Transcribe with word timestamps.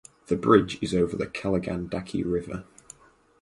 The 0.29 0.35
bridge 0.35 0.79
is 0.81 0.95
over 0.95 1.15
the 1.15 1.27
Kaligandaki 1.27 2.23
river. 2.25 2.63